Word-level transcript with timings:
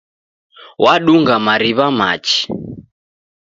Wadunga 0.83 1.35
mariw'a 1.45 1.87
machi. 1.97 2.39